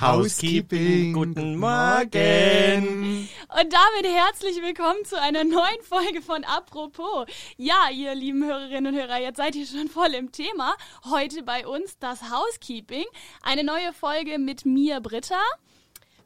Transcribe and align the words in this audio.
Housekeeping. 0.00 1.12
Guten 1.12 1.56
Morgen. 1.56 3.28
Und 3.48 3.72
damit 3.72 4.12
herzlich 4.12 4.60
willkommen 4.60 5.04
zu 5.04 5.20
einer 5.20 5.44
neuen 5.44 5.82
Folge 5.82 6.20
von 6.20 6.42
Apropos. 6.42 7.26
Ja, 7.56 7.90
ihr 7.92 8.12
lieben 8.16 8.44
Hörerinnen 8.44 8.92
und 8.92 9.00
Hörer, 9.00 9.20
jetzt 9.20 9.36
seid 9.36 9.54
ihr 9.54 9.66
schon 9.66 9.88
voll 9.88 10.12
im 10.14 10.32
Thema. 10.32 10.74
Heute 11.04 11.44
bei 11.44 11.64
uns 11.64 11.96
das 12.00 12.22
Housekeeping. 12.28 13.04
Eine 13.42 13.62
neue 13.62 13.92
Folge 13.92 14.38
mit 14.38 14.66
mir, 14.66 15.00
Britta. 15.00 15.40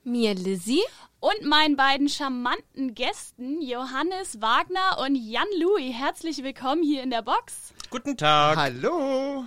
Mir, 0.02 0.34
Lizzie. 0.34 0.82
Und 1.20 1.44
meinen 1.44 1.76
beiden 1.76 2.08
charmanten 2.08 2.94
Gästen, 2.94 3.60
Johannes 3.60 4.40
Wagner 4.40 4.98
und 5.04 5.14
Jan 5.14 5.48
Louis. 5.60 5.92
Herzlich 5.92 6.42
willkommen 6.42 6.82
hier 6.82 7.02
in 7.02 7.10
der 7.10 7.22
Box. 7.22 7.74
Guten 7.90 8.16
Tag. 8.16 8.56
Hallo. 8.56 9.44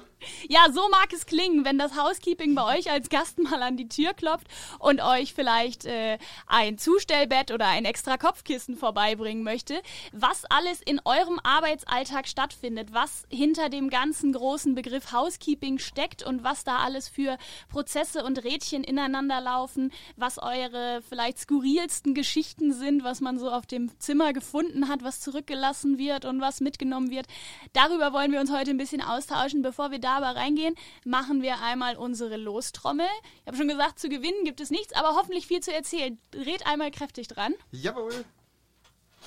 Ja, 0.49 0.67
so 0.71 0.87
mag 0.89 1.11
es 1.13 1.25
klingen, 1.25 1.65
wenn 1.65 1.77
das 1.77 1.95
Housekeeping 1.95 2.53
bei 2.53 2.77
euch 2.77 2.91
als 2.91 3.09
Gast 3.09 3.39
mal 3.39 3.61
an 3.63 3.77
die 3.77 3.87
Tür 3.87 4.13
klopft 4.13 4.47
und 4.79 5.01
euch 5.01 5.33
vielleicht 5.33 5.85
äh, 5.85 6.17
ein 6.47 6.77
Zustellbett 6.77 7.51
oder 7.51 7.67
ein 7.67 7.85
extra 7.85 8.17
Kopfkissen 8.17 8.75
vorbeibringen 8.75 9.43
möchte. 9.43 9.81
Was 10.11 10.45
alles 10.45 10.81
in 10.81 11.01
eurem 11.05 11.39
Arbeitsalltag 11.43 12.27
stattfindet, 12.27 12.93
was 12.93 13.23
hinter 13.29 13.69
dem 13.69 13.89
ganzen 13.89 14.33
großen 14.33 14.75
Begriff 14.75 15.11
Housekeeping 15.11 15.79
steckt 15.79 16.23
und 16.23 16.43
was 16.43 16.63
da 16.63 16.77
alles 16.77 17.07
für 17.07 17.37
Prozesse 17.69 18.23
und 18.23 18.43
Rädchen 18.43 18.83
ineinander 18.83 19.41
laufen, 19.41 19.91
was 20.17 20.37
eure 20.37 21.01
vielleicht 21.07 21.39
skurrilsten 21.39 22.13
Geschichten 22.13 22.73
sind, 22.73 23.03
was 23.03 23.21
man 23.21 23.39
so 23.39 23.49
auf 23.49 23.65
dem 23.65 23.97
Zimmer 23.99 24.33
gefunden 24.33 24.87
hat, 24.87 25.03
was 25.03 25.19
zurückgelassen 25.19 25.97
wird 25.97 26.25
und 26.25 26.41
was 26.41 26.61
mitgenommen 26.61 27.09
wird. 27.09 27.25
Darüber 27.73 28.13
wollen 28.13 28.31
wir 28.31 28.39
uns 28.39 28.51
heute 28.51 28.71
ein 28.71 28.77
bisschen 28.77 29.01
austauschen, 29.01 29.61
bevor 29.61 29.91
wir 29.91 29.99
da 29.99 30.10
aber 30.11 30.35
reingehen, 30.35 30.75
machen 31.05 31.41
wir 31.41 31.61
einmal 31.61 31.97
unsere 31.97 32.37
Lostrommel. 32.37 33.07
Ich 33.41 33.47
habe 33.47 33.57
schon 33.57 33.67
gesagt, 33.67 33.99
zu 33.99 34.09
gewinnen 34.09 34.43
gibt 34.45 34.61
es 34.61 34.69
nichts, 34.69 34.93
aber 34.93 35.15
hoffentlich 35.15 35.47
viel 35.47 35.61
zu 35.61 35.73
erzählen. 35.73 36.17
Dreht 36.31 36.65
einmal 36.65 36.91
kräftig 36.91 37.27
dran. 37.27 37.53
Jawohl. 37.71 38.25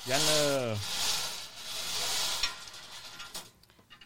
Janne. 0.06 0.76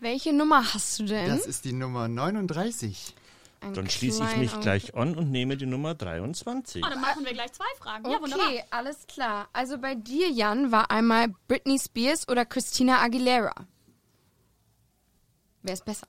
Welche 0.01 0.33
Nummer 0.33 0.75
hast 0.75 0.98
du 1.01 1.05
denn? 1.05 1.29
Das 1.29 1.47
ist 1.47 1.65
die 1.65 1.73
Nummer 1.73 2.07
39. 2.09 3.15
Ein 3.61 3.75
Dann 3.75 3.91
schließe 3.91 4.23
ich 4.23 4.37
mich 4.37 4.61
gleich 4.61 4.95
an 4.95 5.17
und 5.17 5.33
nehme 5.33 5.57
die 5.57 5.67
Nummer 5.67 5.95
23. 5.95 6.85
Oh, 6.85 6.89
dann 6.89 7.01
machen 7.01 7.25
wir 7.25 7.33
gleich 7.33 7.53
zwei 7.53 7.65
Fragen. 7.79 8.09
Ja, 8.09 8.20
wunderbar. 8.20 8.47
Okay, 8.47 8.65
alles 8.70 9.07
klar. 9.09 9.48
Also 9.53 9.79
bei 9.79 9.97
dir, 9.97 10.31
Jan, 10.31 10.70
war 10.70 10.92
einmal 10.92 11.35
Britney 11.48 11.79
Spears 11.79 12.29
oder 12.29 12.45
Christina 12.45 13.01
Aguilera. 13.01 13.55
Wer 15.63 15.75
ist 15.75 15.85
besser? 15.85 16.07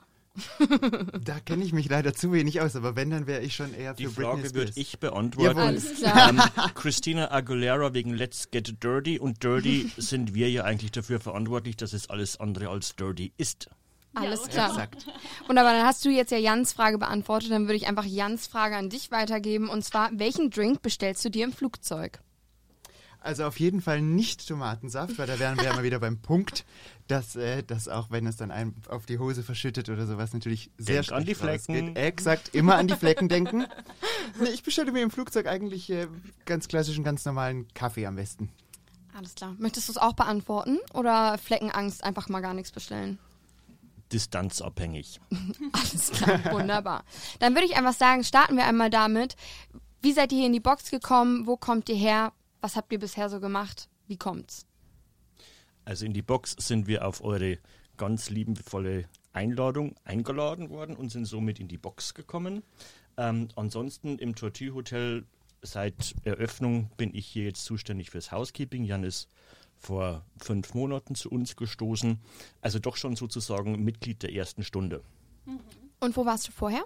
Da 1.24 1.40
kenne 1.40 1.64
ich 1.64 1.74
mich 1.74 1.90
leider 1.90 2.14
zu 2.14 2.32
wenig 2.32 2.62
aus, 2.62 2.76
aber 2.76 2.96
wenn, 2.96 3.10
dann 3.10 3.28
wäre 3.28 3.42
ich 3.42 3.56
schon 3.56 3.74
eher 3.74 3.96
für 3.96 4.02
Die 4.02 4.08
Britney 4.08 4.24
Frage 4.24 4.54
würde 4.56 4.72
ich 4.76 5.00
beantworten. 5.00 5.50
Jawohl. 5.58 5.64
Alles 5.70 5.96
klar. 5.96 6.30
Ähm, 6.30 6.42
Christina 6.76 7.32
Aguilera 7.32 7.94
wegen 7.94 8.14
Let's 8.14 8.52
Get 8.52 8.84
Dirty 8.84 9.20
und 9.20 9.44
Dirty 9.44 9.92
sind 9.98 10.34
wir 10.34 10.50
ja 10.50 10.64
eigentlich 10.64 10.92
dafür 10.92 11.20
verantwortlich, 11.20 11.78
dass 11.78 11.94
es 11.94 12.10
alles 12.10 12.40
andere 12.40 12.70
als 12.70 12.96
dirty 12.96 13.34
ist. 13.38 13.70
Alles 14.14 14.42
Ja, 14.46 14.48
klar. 14.48 14.70
Exakt. 14.70 15.06
Wunderbar, 15.48 15.74
dann 15.74 15.86
hast 15.86 16.04
du 16.04 16.10
jetzt 16.10 16.32
ja 16.32 16.38
Jans 16.38 16.74
Frage 16.74 16.98
beantwortet. 16.98 17.52
Dann 17.52 17.64
würde 17.64 17.76
ich 17.76 17.88
einfach 17.88 18.06
Jans 18.06 18.48
Frage 18.48 18.76
an 18.76 18.90
dich 18.90 19.12
weitergeben. 19.12 19.70
Und 19.70 19.84
zwar, 19.86 20.10
welchen 20.14 20.50
Drink 20.50 20.82
bestellst 20.82 21.24
du 21.26 21.30
dir 21.30 21.46
im 21.46 21.54
Flugzeug? 21.54 22.20
Also 23.22 23.46
auf 23.46 23.60
jeden 23.60 23.82
Fall 23.82 24.02
nicht 24.02 24.48
Tomatensaft, 24.48 25.18
weil 25.18 25.28
da 25.28 25.40
wären 25.40 25.58
wir 25.58 25.66
ja 25.66 25.74
mal 25.74 25.84
wieder 25.84 26.00
beim 26.00 26.18
Punkt, 26.22 26.66
dass 27.08 27.36
äh, 27.36 27.64
das 27.64 27.88
auch, 27.90 28.12
wenn 28.12 28.26
es 28.26 28.38
dann 28.38 28.50
einem 28.50 28.76
auf 28.88 29.06
die 29.06 29.20
Hose 29.20 29.44
verschüttet 29.44 29.90
oder 29.90 30.08
sowas, 30.08 30.34
natürlich 30.34 30.72
sehr 30.78 31.02
Denk 31.02 31.12
an 31.12 31.26
die 31.26 31.36
Flecken. 31.36 31.76
rausgeht. 31.76 31.98
Exakt, 31.98 32.56
immer 32.56 32.76
an 32.76 32.88
die 32.88 32.96
Flecken 32.96 33.30
denken. 33.30 33.66
Nee, 34.40 34.50
ich 34.50 34.62
bestelle 34.64 34.92
mir 34.92 35.02
im 35.02 35.10
Flugzeug 35.10 35.48
eigentlich 35.48 35.90
äh, 35.90 36.08
ganz 36.46 36.68
klassischen, 36.68 37.04
ganz 37.04 37.26
normalen 37.26 37.68
Kaffee 37.74 38.06
am 38.06 38.16
besten. 38.16 38.50
Alles 39.18 39.34
klar. 39.34 39.56
Möchtest 39.58 39.90
du 39.90 39.94
es 39.94 39.98
auch 39.98 40.14
beantworten? 40.14 40.78
Oder 40.94 41.38
Fleckenangst 41.40 42.04
einfach 42.04 42.30
mal 42.30 42.40
gar 42.40 42.54
nichts 42.54 42.72
bestellen? 42.72 43.18
Distanzabhängig. 44.14 45.20
Alles 45.74 46.12
klar, 46.12 46.40
wunderbar. 46.52 47.04
Dann 47.40 47.54
würde 47.54 47.66
ich 47.66 47.76
einfach 47.76 47.94
sagen, 47.94 48.24
starten 48.24 48.56
wir 48.56 48.66
einmal 48.66 48.90
damit. 48.90 49.36
Wie 50.02 50.14
seid 50.14 50.32
ihr 50.32 50.38
hier 50.38 50.48
in 50.48 50.54
die 50.54 50.60
Box 50.60 50.90
gekommen? 50.90 51.46
Wo 51.48 51.58
kommt 51.58 51.90
ihr 51.90 51.96
her? 51.96 52.32
Was 52.62 52.76
habt 52.76 52.92
ihr 52.92 53.00
bisher 53.00 53.30
so 53.30 53.40
gemacht? 53.40 53.90
Wie 54.08 54.18
kommt's? 54.18 54.66
Also 55.86 56.06
in 56.06 56.14
die 56.14 56.22
Box 56.22 56.56
sind 56.58 56.88
wir 56.88 57.06
auf 57.08 57.24
eure 57.24 57.58
ganz 57.98 58.30
liebevolle 58.30 59.06
Einladung 59.34 59.96
eingeladen 60.04 60.70
worden 60.70 60.96
und 60.96 61.10
sind 61.10 61.26
somit 61.26 61.60
in 61.60 61.68
die 61.68 61.78
Box 61.78 62.14
gekommen. 62.14 62.64
Ähm, 63.18 63.50
ansonsten 63.56 64.18
im 64.18 64.36
Tortue 64.36 64.74
Hotel 64.74 65.26
seit 65.62 66.16
Eröffnung 66.24 66.90
bin 66.98 67.14
ich 67.14 67.28
hier 67.28 67.46
jetzt 67.46 67.66
zuständig 67.66 68.10
fürs 68.10 68.32
Housekeeping. 68.32 68.84
Jan 68.84 69.04
ist 69.04 69.30
vor 69.78 70.26
fünf 70.38 70.74
Monaten 70.74 71.16
zu 71.16 71.30
uns 71.30 71.56
gestoßen, 71.56 72.20
also 72.62 72.80
doch 72.80 72.98
schon 72.98 73.16
sozusagen 73.16 73.84
Mitglied 73.84 74.24
der 74.24 74.34
ersten 74.34 74.64
Stunde. 74.64 75.02
Und 76.00 76.18
wo 76.18 76.26
warst 76.26 76.48
du 76.48 76.52
vorher? 76.52 76.84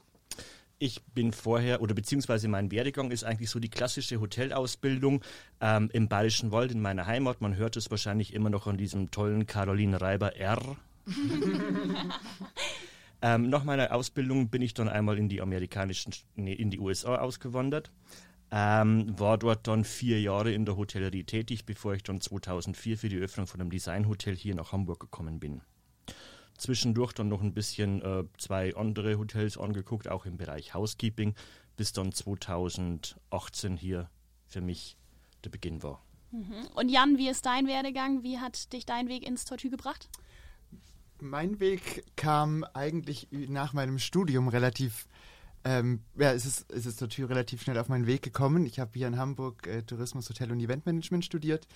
Ich 0.84 1.02
bin 1.16 1.32
vorher, 1.32 1.82
oder 1.82 1.94
beziehungsweise 1.94 2.50
mein 2.50 2.70
Werdegang 2.70 3.10
ist 3.10 3.24
eigentlich 3.24 3.50
so 3.50 3.58
die 3.58 3.70
klassische 3.70 4.20
Hotelausbildung 4.20 5.24
ähm, 5.62 5.90
im 5.94 6.10
Bayerischen 6.10 6.52
Wald 6.52 6.74
in 6.74 6.82
meiner 6.82 7.06
Heimat. 7.06 7.40
Man 7.40 7.56
hört 7.56 7.78
es 7.78 7.90
wahrscheinlich 7.90 8.34
immer 8.34 8.50
noch 8.50 8.68
an 8.68 8.76
diesem 8.76 9.10
tollen 9.10 9.46
Caroline 9.48 10.02
Reiber 10.02 10.36
R. 10.36 10.76
ähm, 13.22 13.50
nach 13.50 13.64
meiner 13.64 13.94
Ausbildung 13.94 14.50
bin 14.50 14.62
ich 14.62 14.74
dann 14.74 14.90
einmal 14.90 15.18
in 15.18 15.30
die 15.30 15.42
amerikanischen, 15.42 16.12
nee, 16.36 16.52
in 16.52 16.70
die 16.70 16.80
USA 16.80 17.16
ausgewandert. 17.16 17.90
Ähm, 18.52 19.18
war 19.18 19.38
dort 19.38 19.66
dann 19.68 19.86
vier 19.86 20.20
Jahre 20.20 20.52
in 20.52 20.66
der 20.66 20.76
Hotellerie 20.76 21.24
tätig, 21.24 21.66
bevor 21.66 21.94
ich 21.94 22.04
dann 22.04 22.20
2004 22.20 22.98
für 22.98 23.08
die 23.08 23.20
Öffnung 23.20 23.48
von 23.48 23.62
einem 23.62 23.70
Designhotel 23.70 24.36
hier 24.36 24.54
nach 24.54 24.74
Hamburg 24.74 25.00
gekommen 25.00 25.40
bin 25.40 25.62
zwischendurch 26.64 27.14
dann 27.14 27.28
noch 27.28 27.42
ein 27.42 27.54
bisschen 27.54 28.02
äh, 28.02 28.24
zwei 28.38 28.76
andere 28.76 29.18
Hotels 29.18 29.58
angeguckt, 29.58 30.08
auch 30.08 30.26
im 30.26 30.38
Bereich 30.38 30.74
Housekeeping, 30.74 31.36
bis 31.76 31.94
dann 31.94 32.12
2018 32.12 33.78
hier 33.78 34.10
für 34.48 34.62
mich 34.62 34.98
der 35.44 35.50
Beginn 35.50 35.84
war. 35.84 36.02
Und 36.74 36.90
Jan, 36.90 37.18
wie 37.18 37.30
ist 37.30 37.46
dein 37.46 37.68
Werdegang? 37.68 38.24
Wie 38.24 38.40
hat 38.40 38.74
dich 38.74 38.86
dein 38.86 39.08
Weg 39.08 39.28
ins 39.28 39.46
Tortue 39.46 39.70
gebracht? 39.70 40.10
Mein 41.22 41.60
Weg 41.60 42.04
kam 42.16 42.64
eigentlich 42.74 43.28
nach 43.32 43.74
meinem 43.74 44.00
Studium 44.00 44.48
relativ, 44.48 45.08
ähm, 45.66 46.02
ja, 46.18 46.34
es 46.34 46.46
ist, 46.46 46.72
es 46.72 46.86
ist 46.86 47.00
Tür 47.10 47.30
relativ 47.30 47.62
schnell 47.62 47.78
auf 47.78 47.90
meinen 47.90 48.08
Weg 48.08 48.22
gekommen. 48.22 48.66
Ich 48.66 48.80
habe 48.80 48.92
hier 48.94 49.08
in 49.08 49.18
Hamburg 49.18 49.66
äh, 49.68 49.84
Tourismus, 49.84 50.30
Hotel 50.30 50.52
und 50.52 50.60
Eventmanagement 50.60 51.24
studiert 51.24 51.68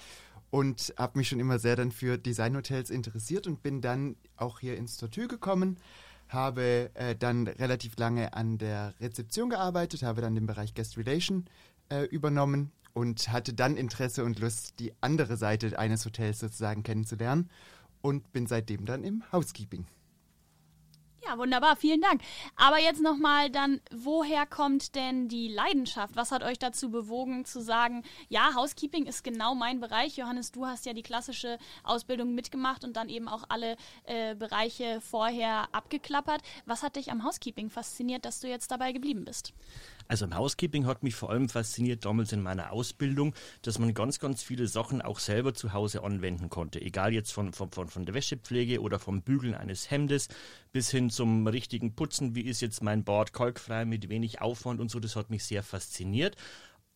und 0.49 0.93
habe 0.97 1.17
mich 1.17 1.29
schon 1.29 1.39
immer 1.39 1.59
sehr 1.59 1.75
dann 1.75 1.91
für 1.91 2.17
Designhotels 2.17 2.89
interessiert 2.89 3.47
und 3.47 3.63
bin 3.63 3.81
dann 3.81 4.15
auch 4.35 4.59
hier 4.59 4.77
ins 4.77 4.97
Tortue 4.97 5.27
gekommen, 5.27 5.77
habe 6.29 6.89
äh, 6.95 7.15
dann 7.15 7.47
relativ 7.47 7.97
lange 7.97 8.33
an 8.33 8.57
der 8.57 8.93
Rezeption 8.99 9.49
gearbeitet, 9.49 10.03
habe 10.03 10.21
dann 10.21 10.35
den 10.35 10.47
Bereich 10.47 10.73
Guest 10.73 10.97
Relation 10.97 11.45
äh, 11.89 12.03
übernommen 12.03 12.71
und 12.93 13.29
hatte 13.29 13.53
dann 13.53 13.77
Interesse 13.77 14.25
und 14.25 14.39
Lust, 14.39 14.79
die 14.79 14.91
andere 15.01 15.37
Seite 15.37 15.77
eines 15.77 16.05
Hotels 16.05 16.39
sozusagen 16.39 16.83
kennenzulernen 16.83 17.49
und 18.01 18.33
bin 18.33 18.47
seitdem 18.47 18.85
dann 18.85 19.03
im 19.03 19.23
Housekeeping. 19.31 19.85
Ja, 21.27 21.37
wunderbar, 21.37 21.75
vielen 21.75 21.99
Dank. 21.99 22.21
Aber 22.55 22.79
jetzt 22.79 23.01
nochmal 23.01 23.49
dann, 23.49 23.81
woher 23.91 24.45
kommt 24.45 24.95
denn 24.95 25.27
die 25.27 25.49
Leidenschaft? 25.49 26.15
Was 26.15 26.31
hat 26.31 26.41
euch 26.41 26.57
dazu 26.57 26.89
bewogen 26.89 27.43
zu 27.43 27.61
sagen, 27.61 28.03
ja, 28.29 28.55
Housekeeping 28.55 29.05
ist 29.05 29.25
genau 29.25 29.53
mein 29.53 29.81
Bereich. 29.81 30.15
Johannes, 30.15 30.51
du 30.51 30.65
hast 30.65 30.85
ja 30.85 30.93
die 30.93 31.03
klassische 31.03 31.57
Ausbildung 31.83 32.33
mitgemacht 32.33 32.85
und 32.85 32.95
dann 32.95 33.09
eben 33.09 33.27
auch 33.27 33.43
alle 33.49 33.75
äh, 34.05 34.35
Bereiche 34.35 35.01
vorher 35.01 35.67
abgeklappert. 35.73 36.41
Was 36.65 36.81
hat 36.81 36.95
dich 36.95 37.11
am 37.11 37.25
Housekeeping 37.25 37.69
fasziniert, 37.69 38.23
dass 38.23 38.39
du 38.39 38.47
jetzt 38.47 38.71
dabei 38.71 38.93
geblieben 38.93 39.25
bist? 39.25 39.53
Also 40.07 40.25
im 40.25 40.35
Housekeeping 40.35 40.85
hat 40.85 41.03
mich 41.03 41.15
vor 41.15 41.29
allem 41.29 41.49
fasziniert 41.49 42.05
damals 42.05 42.31
in 42.31 42.41
meiner 42.41 42.71
Ausbildung, 42.71 43.33
dass 43.61 43.79
man 43.79 43.93
ganz, 43.93 44.19
ganz 44.19 44.43
viele 44.43 44.67
Sachen 44.67 45.01
auch 45.01 45.19
selber 45.19 45.53
zu 45.53 45.73
Hause 45.73 46.03
anwenden 46.03 46.49
konnte. 46.49 46.81
Egal 46.81 47.13
jetzt 47.13 47.31
von, 47.31 47.53
von, 47.53 47.71
von, 47.71 47.89
von 47.89 48.05
der 48.05 48.15
Wäschepflege 48.15 48.81
oder 48.81 48.99
vom 48.99 49.21
Bügeln 49.21 49.55
eines 49.55 49.91
Hemdes 49.91 50.27
bis 50.71 50.91
hin 50.91 51.09
zum 51.09 51.47
richtigen 51.47 51.95
Putzen. 51.95 52.35
Wie 52.35 52.41
ist 52.41 52.61
jetzt 52.61 52.83
mein 52.83 53.03
Bad 53.03 53.33
kalkfrei 53.33 53.85
mit 53.85 54.09
wenig 54.09 54.41
Aufwand 54.41 54.79
und 54.79 54.89
so. 54.91 54.99
Das 54.99 55.15
hat 55.15 55.29
mich 55.29 55.43
sehr 55.43 55.63
fasziniert. 55.63 56.35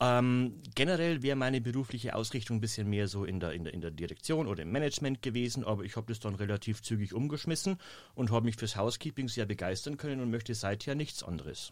Ähm, 0.02 0.60
generell 0.74 1.22
wäre 1.22 1.36
meine 1.36 1.62
berufliche 1.62 2.16
Ausrichtung 2.16 2.58
ein 2.58 2.62
bisschen 2.62 2.90
mehr 2.90 3.08
so 3.08 3.24
in 3.24 3.40
der, 3.40 3.52
in, 3.52 3.66
der, 3.66 3.74
in 3.74 3.82
der 3.82 3.92
Direktion 3.92 4.48
oder 4.48 4.64
im 4.64 4.72
Management 4.72 5.22
gewesen, 5.22 5.64
aber 5.64 5.84
ich 5.84 5.96
habe 5.96 6.08
das 6.08 6.20
dann 6.20 6.34
relativ 6.34 6.82
zügig 6.82 7.14
umgeschmissen 7.14 7.78
und 8.16 8.32
habe 8.32 8.46
mich 8.46 8.56
fürs 8.56 8.76
Housekeeping 8.76 9.28
sehr 9.28 9.46
begeistern 9.46 9.98
können 9.98 10.22
und 10.22 10.32
möchte 10.32 10.56
seither 10.56 10.96
nichts 10.96 11.22
anderes. 11.22 11.72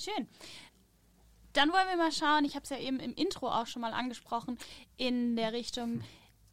Schön. 0.00 0.26
Dann 1.52 1.72
wollen 1.72 1.88
wir 1.88 1.96
mal 1.98 2.10
schauen, 2.10 2.46
ich 2.46 2.54
habe 2.54 2.62
es 2.62 2.70
ja 2.70 2.78
eben 2.78 3.00
im 3.00 3.12
Intro 3.12 3.50
auch 3.50 3.66
schon 3.66 3.82
mal 3.82 3.92
angesprochen, 3.92 4.56
in 4.96 5.36
der 5.36 5.52
Richtung, 5.52 6.02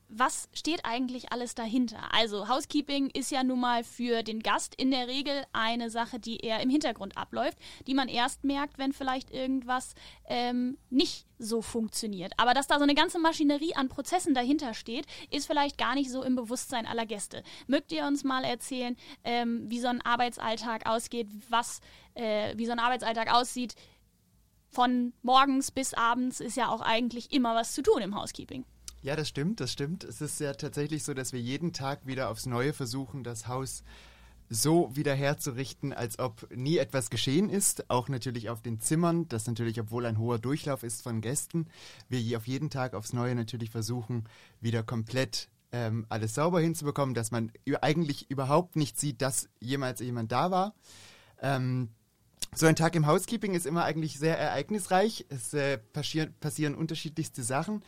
was 0.10 0.48
steht 0.54 0.86
eigentlich 0.86 1.32
alles 1.32 1.54
dahinter? 1.54 2.14
Also 2.14 2.48
Housekeeping 2.48 3.10
ist 3.10 3.30
ja 3.30 3.44
nun 3.44 3.60
mal 3.60 3.84
für 3.84 4.24
den 4.24 4.42
Gast 4.42 4.74
in 4.76 4.92
der 4.92 5.08
Regel 5.08 5.44
eine 5.52 5.90
Sache, 5.90 6.20
die 6.20 6.38
eher 6.38 6.62
im 6.62 6.70
Hintergrund 6.70 7.18
abläuft, 7.18 7.58
die 7.88 7.94
man 7.94 8.08
erst 8.08 8.44
merkt, 8.44 8.78
wenn 8.78 8.94
vielleicht 8.94 9.32
irgendwas 9.32 9.96
ähm, 10.26 10.78
nicht 10.90 11.26
so 11.40 11.62
funktioniert. 11.62 12.34
Aber 12.38 12.54
dass 12.54 12.68
da 12.68 12.78
so 12.78 12.84
eine 12.84 12.96
ganze 12.96 13.20
Maschinerie 13.20 13.76
an 13.76 13.90
Prozessen 13.90 14.34
dahinter 14.34 14.74
steht, 14.74 15.06
ist 15.30 15.46
vielleicht 15.46 15.78
gar 15.78 15.94
nicht 15.94 16.10
so 16.10 16.24
im 16.24 16.36
Bewusstsein 16.36 16.88
aller 16.88 17.06
Gäste. 17.06 17.44
Mögt 17.68 17.92
ihr 17.92 18.06
uns 18.06 18.24
mal 18.24 18.44
erzählen, 18.44 18.96
ähm, 19.24 19.70
wie 19.70 19.80
so 19.80 19.88
ein 19.88 20.02
Arbeitsalltag 20.02 20.88
ausgeht, 20.88 21.28
was, 21.50 21.82
äh, 22.16 22.58
wie 22.58 22.66
so 22.66 22.72
ein 22.72 22.80
Arbeitsalltag 22.80 23.34
aussieht? 23.34 23.76
Von 24.70 25.14
morgens 25.22 25.72
bis 25.72 25.94
abends 25.94 26.40
ist 26.40 26.58
ja 26.58 26.70
auch 26.70 26.82
eigentlich 26.82 27.32
immer 27.32 27.56
was 27.56 27.74
zu 27.74 27.82
tun 27.82 28.02
im 28.02 28.16
Housekeeping. 28.16 28.66
Ja, 29.08 29.16
das 29.16 29.30
stimmt, 29.30 29.62
das 29.62 29.72
stimmt. 29.72 30.04
Es 30.04 30.20
ist 30.20 30.38
ja 30.42 30.52
tatsächlich 30.52 31.06
so, 31.06 31.14
dass 31.14 31.32
wir 31.32 31.40
jeden 31.40 31.72
Tag 31.72 32.06
wieder 32.06 32.30
aufs 32.30 32.46
Neue 32.46 32.74
versuchen, 32.74 33.24
das 33.24 33.48
Haus 33.48 33.86
so 34.50 34.94
wieder 34.98 35.16
herzurichten, 35.16 35.94
als 35.94 36.20
ob 36.20 36.54
nie 36.54 36.76
etwas 36.76 37.10
geschehen 37.10 37.50
ist. 37.50 37.90
Auch 37.90 38.10
natürlich 38.10 38.50
auf 38.50 38.62
den 38.62 38.82
Zimmern, 38.82 39.26
das 39.30 39.48
natürlich, 39.48 39.80
obwohl 39.80 40.06
ein 40.06 40.20
hoher 40.20 40.40
Durchlauf 40.40 40.84
ist 40.84 41.04
von 41.04 41.22
Gästen, 41.22 41.68
wir 42.10 42.38
auf 42.38 42.48
jeden 42.48 42.70
Tag 42.70 42.94
aufs 42.94 43.14
Neue 43.14 43.34
natürlich 43.34 43.70
versuchen, 43.70 44.26
wieder 44.60 44.84
komplett 44.84 45.48
ähm, 45.72 46.06
alles 46.10 46.36
sauber 46.36 46.60
hinzubekommen, 46.60 47.16
dass 47.16 47.32
man 47.32 47.54
eigentlich 47.80 48.30
überhaupt 48.30 48.76
nicht 48.76 49.00
sieht, 49.00 49.22
dass 49.22 49.48
jemals 49.62 50.02
jemand 50.02 50.34
da 50.34 50.52
war. 50.52 50.76
Ähm, 51.42 51.92
so 52.54 52.66
ein 52.66 52.76
Tag 52.76 52.96
im 52.96 53.08
Housekeeping 53.08 53.56
ist 53.56 53.66
immer 53.66 53.84
eigentlich 53.84 54.20
sehr 54.20 54.38
ereignisreich. 54.38 55.26
Es 55.30 55.54
äh, 55.54 55.78
passieren, 55.78 56.34
passieren 56.40 56.76
unterschiedlichste 56.76 57.44
Sachen. 57.44 57.84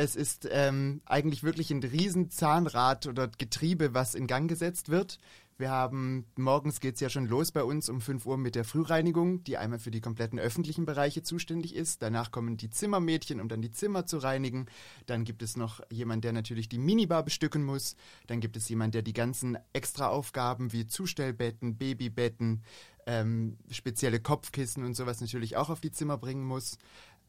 Es 0.00 0.14
ist 0.14 0.48
ähm, 0.52 1.00
eigentlich 1.06 1.42
wirklich 1.42 1.72
ein 1.72 1.82
Riesenzahnrad 1.82 3.08
oder 3.08 3.26
Getriebe, 3.26 3.94
was 3.94 4.14
in 4.14 4.28
Gang 4.28 4.48
gesetzt 4.48 4.90
wird. 4.90 5.18
Wir 5.56 5.72
haben, 5.72 6.24
morgens 6.36 6.78
geht 6.78 6.94
es 6.94 7.00
ja 7.00 7.08
schon 7.08 7.26
los 7.26 7.50
bei 7.50 7.64
uns 7.64 7.88
um 7.88 8.00
5 8.00 8.24
Uhr 8.24 8.36
mit 8.36 8.54
der 8.54 8.62
Frühreinigung, 8.62 9.42
die 9.42 9.56
einmal 9.56 9.80
für 9.80 9.90
die 9.90 10.00
kompletten 10.00 10.38
öffentlichen 10.38 10.86
Bereiche 10.86 11.24
zuständig 11.24 11.74
ist. 11.74 12.00
Danach 12.00 12.30
kommen 12.30 12.56
die 12.56 12.70
Zimmermädchen, 12.70 13.40
um 13.40 13.48
dann 13.48 13.60
die 13.60 13.72
Zimmer 13.72 14.06
zu 14.06 14.18
reinigen. 14.18 14.66
Dann 15.06 15.24
gibt 15.24 15.42
es 15.42 15.56
noch 15.56 15.80
jemand, 15.90 16.22
der 16.22 16.32
natürlich 16.32 16.68
die 16.68 16.78
Minibar 16.78 17.24
bestücken 17.24 17.64
muss. 17.64 17.96
Dann 18.28 18.38
gibt 18.38 18.56
es 18.56 18.68
jemand, 18.68 18.94
der 18.94 19.02
die 19.02 19.12
ganzen 19.12 19.58
Extraaufgaben 19.72 20.72
wie 20.72 20.86
Zustellbetten, 20.86 21.76
Babybetten, 21.76 22.62
ähm, 23.06 23.58
spezielle 23.68 24.20
Kopfkissen 24.20 24.84
und 24.84 24.94
sowas 24.94 25.20
natürlich 25.20 25.56
auch 25.56 25.70
auf 25.70 25.80
die 25.80 25.90
Zimmer 25.90 26.18
bringen 26.18 26.44
muss. 26.44 26.78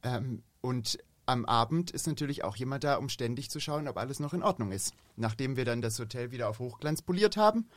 Ähm, 0.03 0.43
und 0.61 0.99
am 1.29 1.45
Abend 1.45 1.91
ist 1.91 2.07
natürlich 2.07 2.43
auch 2.43 2.55
jemand 2.55 2.83
da, 2.83 2.95
um 2.95 3.07
ständig 3.07 3.49
zu 3.49 3.59
schauen, 3.59 3.87
ob 3.87 3.97
alles 3.97 4.19
noch 4.19 4.33
in 4.33 4.43
Ordnung 4.43 4.71
ist. 4.71 4.93
Nachdem 5.15 5.55
wir 5.57 5.65
dann 5.65 5.81
das 5.81 5.99
Hotel 5.99 6.31
wieder 6.31 6.49
auf 6.49 6.59
Hochglanz 6.59 7.01
poliert 7.03 7.37
haben, 7.37 7.67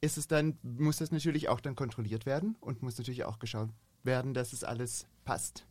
ist 0.00 0.16
es 0.16 0.26
dann, 0.26 0.58
muss 0.62 0.96
das 0.96 1.10
natürlich 1.10 1.48
auch 1.48 1.60
dann 1.60 1.76
kontrolliert 1.76 2.26
werden 2.26 2.56
und 2.60 2.82
muss 2.82 2.98
natürlich 2.98 3.24
auch 3.24 3.38
geschaut 3.38 3.68
werden, 4.02 4.34
dass 4.34 4.52
es 4.52 4.64
alles 4.64 5.06
passt. 5.24 5.66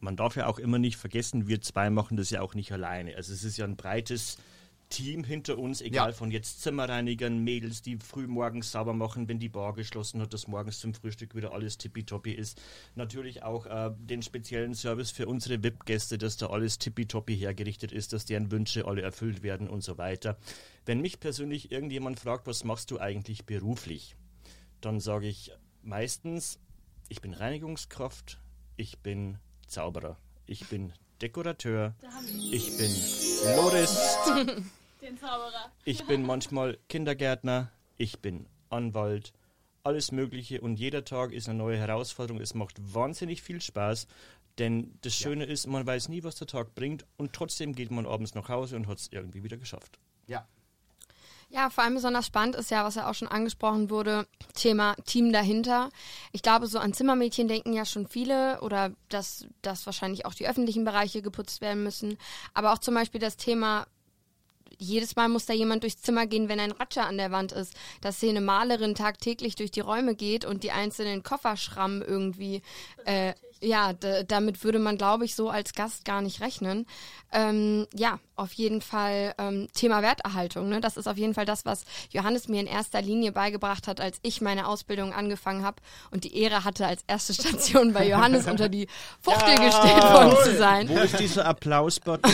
Man 0.00 0.16
darf 0.16 0.36
ja 0.36 0.46
auch 0.46 0.58
immer 0.58 0.78
nicht 0.78 0.96
vergessen, 0.96 1.48
wir 1.48 1.60
zwei 1.60 1.90
machen 1.90 2.16
das 2.16 2.30
ja 2.30 2.40
auch 2.42 2.54
nicht 2.54 2.72
alleine. 2.72 3.16
Also 3.16 3.32
es 3.32 3.42
ist 3.42 3.56
ja 3.56 3.64
ein 3.64 3.76
breites 3.76 4.38
Team 4.90 5.24
hinter 5.24 5.56
uns, 5.56 5.80
egal 5.80 6.10
ja. 6.10 6.12
von 6.12 6.30
jetzt 6.30 6.60
Zimmerreinigern, 6.60 7.38
Mädels, 7.38 7.80
die 7.80 7.96
früh 7.96 8.26
morgens 8.26 8.72
sauber 8.72 8.92
machen, 8.92 9.28
wenn 9.28 9.38
die 9.38 9.48
Bar 9.48 9.72
geschlossen 9.72 10.20
hat, 10.20 10.34
dass 10.34 10.48
morgens 10.48 10.80
zum 10.80 10.92
Frühstück 10.92 11.34
wieder 11.34 11.52
alles 11.52 11.78
tippitoppi 11.78 12.32
ist. 12.32 12.60
Natürlich 12.96 13.42
auch 13.42 13.66
äh, 13.66 13.92
den 13.96 14.22
speziellen 14.22 14.74
Service 14.74 15.12
für 15.12 15.26
unsere 15.26 15.62
VIP-Gäste, 15.62 16.18
dass 16.18 16.36
da 16.36 16.48
alles 16.48 16.78
tippitoppi 16.78 17.36
hergerichtet 17.36 17.92
ist, 17.92 18.12
dass 18.12 18.26
deren 18.26 18.50
Wünsche 18.50 18.84
alle 18.84 19.02
erfüllt 19.02 19.42
werden 19.42 19.68
und 19.68 19.82
so 19.82 19.96
weiter. 19.96 20.36
Wenn 20.84 21.00
mich 21.00 21.20
persönlich 21.20 21.70
irgendjemand 21.70 22.18
fragt, 22.18 22.46
was 22.46 22.64
machst 22.64 22.90
du 22.90 22.98
eigentlich 22.98 23.46
beruflich, 23.46 24.16
dann 24.80 24.98
sage 24.98 25.28
ich 25.28 25.52
meistens, 25.82 26.58
ich 27.08 27.20
bin 27.20 27.32
Reinigungskraft, 27.32 28.40
ich 28.76 28.98
bin 28.98 29.38
Zauberer, 29.66 30.18
ich 30.46 30.66
bin 30.68 30.92
Dekorateur, 31.22 31.94
ich 32.50 32.76
bin 32.76 32.90
Florist. 32.90 33.98
Den 35.10 35.18
Zauberer. 35.18 35.72
Ich 35.84 36.06
bin 36.06 36.24
manchmal 36.24 36.78
Kindergärtner, 36.88 37.72
ich 37.96 38.20
bin 38.20 38.46
Anwalt, 38.68 39.32
alles 39.82 40.12
Mögliche 40.12 40.60
und 40.60 40.76
jeder 40.76 41.04
Tag 41.04 41.32
ist 41.32 41.48
eine 41.48 41.58
neue 41.58 41.78
Herausforderung. 41.78 42.40
Es 42.40 42.54
macht 42.54 42.76
wahnsinnig 42.94 43.42
viel 43.42 43.60
Spaß, 43.60 44.06
denn 44.58 44.96
das 45.00 45.16
Schöne 45.16 45.46
ja. 45.46 45.50
ist, 45.50 45.66
man 45.66 45.84
weiß 45.84 46.10
nie, 46.10 46.22
was 46.22 46.36
der 46.36 46.46
Tag 46.46 46.76
bringt 46.76 47.06
und 47.16 47.32
trotzdem 47.32 47.74
geht 47.74 47.90
man 47.90 48.06
abends 48.06 48.36
nach 48.36 48.48
Hause 48.48 48.76
und 48.76 48.86
hat 48.86 48.98
es 48.98 49.08
irgendwie 49.10 49.42
wieder 49.42 49.56
geschafft. 49.56 49.98
Ja, 50.28 50.46
ja, 51.52 51.68
vor 51.68 51.82
allem 51.82 51.94
besonders 51.94 52.26
spannend 52.26 52.54
ist 52.54 52.70
ja, 52.70 52.84
was 52.84 52.94
ja 52.94 53.10
auch 53.10 53.14
schon 53.14 53.26
angesprochen 53.26 53.90
wurde, 53.90 54.28
Thema 54.54 54.94
Team 55.04 55.32
dahinter. 55.32 55.90
Ich 56.30 56.42
glaube, 56.42 56.68
so 56.68 56.78
an 56.78 56.92
Zimmermädchen 56.92 57.48
denken 57.48 57.72
ja 57.72 57.84
schon 57.84 58.06
viele 58.06 58.60
oder 58.60 58.92
dass, 59.08 59.46
dass 59.60 59.84
wahrscheinlich 59.84 60.26
auch 60.26 60.34
die 60.34 60.46
öffentlichen 60.46 60.84
Bereiche 60.84 61.22
geputzt 61.22 61.60
werden 61.60 61.82
müssen. 61.82 62.18
Aber 62.54 62.72
auch 62.72 62.78
zum 62.78 62.94
Beispiel 62.94 63.20
das 63.20 63.36
Thema 63.36 63.88
jedes 64.80 65.14
Mal 65.14 65.28
muss 65.28 65.46
da 65.46 65.52
jemand 65.52 65.82
durchs 65.82 66.00
Zimmer 66.00 66.26
gehen, 66.26 66.48
wenn 66.48 66.58
ein 66.58 66.72
Ratscher 66.72 67.06
an 67.06 67.18
der 67.18 67.30
Wand 67.30 67.52
ist, 67.52 67.74
dass 68.00 68.18
hier 68.18 68.30
eine 68.30 68.40
Malerin 68.40 68.94
tagtäglich 68.94 69.54
durch 69.54 69.70
die 69.70 69.80
Räume 69.80 70.14
geht 70.14 70.44
und 70.44 70.64
die 70.64 70.72
einzelnen 70.72 71.22
Kofferschrammen 71.22 72.02
irgendwie, 72.02 72.62
äh, 73.04 73.34
ja, 73.62 73.92
damit 73.92 74.64
würde 74.64 74.78
man, 74.78 74.96
glaube 74.96 75.26
ich, 75.26 75.34
so 75.34 75.50
als 75.50 75.74
Gast 75.74 76.06
gar 76.06 76.22
nicht 76.22 76.40
rechnen. 76.40 76.86
Ähm, 77.30 77.86
ja, 77.94 78.18
auf 78.36 78.54
jeden 78.54 78.80
Fall 78.80 79.34
ähm, 79.36 79.68
Thema 79.74 80.00
Werterhaltung. 80.00 80.70
Ne? 80.70 80.80
Das 80.80 80.96
ist 80.96 81.06
auf 81.06 81.18
jeden 81.18 81.34
Fall 81.34 81.44
das, 81.44 81.66
was 81.66 81.84
Johannes 82.10 82.48
mir 82.48 82.60
in 82.60 82.66
erster 82.66 83.02
Linie 83.02 83.32
beigebracht 83.32 83.86
hat, 83.86 84.00
als 84.00 84.18
ich 84.22 84.40
meine 84.40 84.66
Ausbildung 84.66 85.12
angefangen 85.12 85.62
habe 85.62 85.76
und 86.10 86.24
die 86.24 86.38
Ehre 86.38 86.64
hatte, 86.64 86.86
als 86.86 87.04
erste 87.06 87.34
Station 87.34 87.92
bei 87.92 88.08
Johannes 88.08 88.46
unter 88.46 88.70
die 88.70 88.88
Fuchtel 89.20 89.56
ja, 89.58 89.66
gestellt 89.66 90.04
worden 90.04 90.36
zu 90.42 90.56
sein. 90.56 90.88
Wo 90.88 90.96
ist 90.96 91.20
dieser 91.20 91.44
Applausbot? 91.44 92.20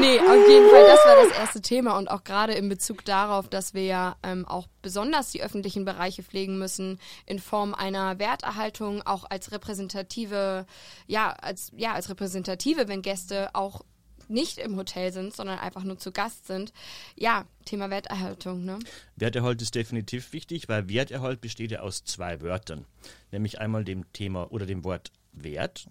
nee, 0.00 0.18
auf 0.18 0.48
jeden 0.48 0.68
Fall, 0.70 0.84
das 0.86 1.04
war 1.04 1.16
das 1.24 1.38
erste 1.38 1.60
Thema 1.60 1.96
und 1.96 2.08
auch 2.10 2.24
gerade 2.24 2.54
in 2.54 2.68
Bezug 2.68 3.04
darauf, 3.04 3.48
dass 3.48 3.74
wir 3.74 3.84
ja 3.84 4.16
ähm, 4.22 4.46
auch 4.46 4.66
besonders 4.82 5.30
die 5.30 5.42
öffentlichen 5.42 5.84
Bereiche 5.84 6.22
pflegen 6.22 6.58
müssen 6.58 6.98
in 7.26 7.38
Form 7.38 7.74
einer 7.74 8.18
Werterhaltung, 8.18 9.02
auch 9.02 9.24
als 9.28 9.52
repräsentative, 9.52 10.66
ja, 11.06 11.32
als, 11.32 11.72
ja, 11.76 11.92
als 11.94 12.08
repräsentative, 12.08 12.88
wenn 12.88 13.02
Gäste 13.02 13.54
auch 13.54 13.82
nicht 14.28 14.58
im 14.58 14.76
Hotel 14.76 15.12
sind, 15.12 15.34
sondern 15.34 15.58
einfach 15.58 15.84
nur 15.84 15.98
zu 15.98 16.12
Gast 16.12 16.46
sind. 16.46 16.72
Ja, 17.16 17.46
Thema 17.64 17.90
Werterhaltung. 17.90 18.64
Ne? 18.64 18.78
Werterhalt 19.16 19.62
ist 19.62 19.74
definitiv 19.74 20.32
wichtig, 20.32 20.68
weil 20.68 20.88
Werterhalt 20.88 21.40
besteht 21.40 21.70
ja 21.70 21.80
aus 21.80 22.04
zwei 22.04 22.40
Wörtern, 22.40 22.84
nämlich 23.32 23.60
einmal 23.60 23.84
dem 23.84 24.12
Thema 24.12 24.52
oder 24.52 24.66
dem 24.66 24.84
Wort 24.84 25.12
Wert 25.32 25.86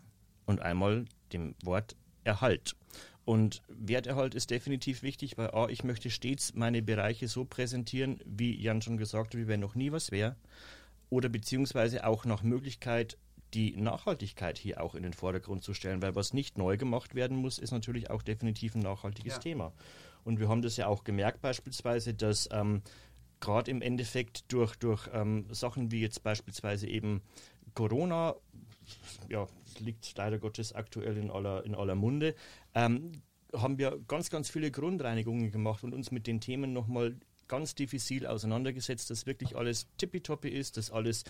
und 0.46 0.62
einmal 0.62 1.06
dem 1.34 1.56
Wort 1.64 1.96
Erhalt. 2.24 2.76
Und 3.28 3.62
Werterhalt 3.68 4.36
ist 4.36 4.52
definitiv 4.52 5.04
wichtig, 5.04 5.38
weil 5.38 5.52
A, 5.52 5.68
ich 5.68 5.84
möchte 5.84 6.10
stets 6.10 6.54
meine 6.54 6.82
Bereiche 6.82 7.28
so 7.28 7.44
präsentieren, 7.44 8.22
wie 8.24 8.56
Jan 8.56 8.82
schon 8.82 8.96
gesagt 8.96 9.34
hat, 9.34 9.38
wie 9.38 9.50
wenn 9.50 9.60
noch 9.60 9.76
nie 9.76 9.92
was 9.92 10.12
wäre. 10.12 10.38
Oder 11.10 11.28
beziehungsweise 11.28 12.08
auch 12.08 12.24
nach 12.24 12.42
Möglichkeit 12.42 13.18
die 13.54 13.76
Nachhaltigkeit 13.76 14.58
hier 14.58 14.82
auch 14.82 14.96
in 14.96 15.04
den 15.04 15.12
Vordergrund 15.12 15.62
zu 15.62 15.74
stellen, 15.74 16.02
weil 16.02 16.16
was 16.16 16.32
nicht 16.32 16.58
neu 16.58 16.78
gemacht 16.78 17.16
werden 17.16 17.36
muss, 17.36 17.60
ist 17.60 17.72
natürlich 17.72 18.10
auch 18.10 18.22
definitiv 18.22 18.76
ein 18.76 18.82
nachhaltiges 18.82 19.34
ja. 19.34 19.40
Thema. 19.40 19.74
Und 20.24 20.40
wir 20.40 20.48
haben 20.48 20.62
das 20.62 20.78
ja 20.78 20.88
auch 20.88 21.04
gemerkt 21.04 21.42
beispielsweise, 21.42 22.14
dass 22.14 22.48
ähm, 22.54 22.82
gerade 23.42 23.70
im 23.70 23.82
Endeffekt 23.82 24.54
durch, 24.54 24.78
durch 24.78 25.10
ähm, 25.12 25.48
Sachen 25.52 25.92
wie 25.92 26.00
jetzt 26.00 26.24
beispielsweise 26.24 26.88
eben 26.88 27.22
Corona, 27.74 28.36
ja, 29.28 29.48
liegt 29.80 30.18
leider 30.18 30.40
Gottes 30.40 30.74
aktuell 30.74 31.18
in 31.18 31.30
aller, 31.30 31.66
in 31.66 31.76
aller 31.76 31.96
Munde, 31.96 32.36
ähm, 32.78 33.24
haben 33.54 33.80
wir 33.80 34.00
ganz, 34.08 34.30
ganz 34.30 34.50
viele 34.50 34.70
Grundreinigungen 34.70 35.52
gemacht 35.52 35.84
und 35.84 35.94
uns 35.94 36.12
mit 36.12 36.28
den 36.28 36.40
Themen 36.40 36.74
nochmal 36.74 37.16
ganz 37.48 37.74
diffizil 37.74 38.28
auseinandergesetzt, 38.28 39.10
dass 39.10 39.26
wirklich 39.26 39.56
alles 39.56 39.88
tippitoppi 39.98 40.50
ist, 40.50 40.78
dass 40.78 40.92
alles 40.92 41.24